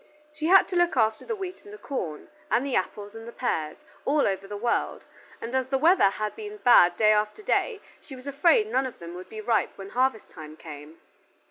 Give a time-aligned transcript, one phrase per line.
[0.33, 3.31] She had to look after the wheat and the corn, and the apples and the
[3.31, 5.05] pears, all over the world,
[5.39, 8.97] and as the weather had been bad day after day she was afraid none of
[8.97, 10.99] them would be ripe when harvest time came.